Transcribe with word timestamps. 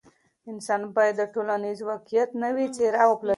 انسان 0.51 0.81
باید 0.95 1.15
د 1.19 1.23
ټولنیز 1.33 1.79
واقعیت 1.91 2.29
نوې 2.43 2.65
څېره 2.75 3.03
وپلټي. 3.07 3.29